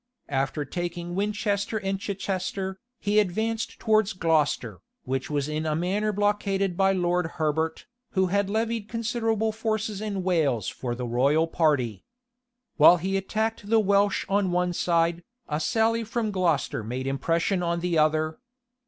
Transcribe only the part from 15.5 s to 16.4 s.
sally from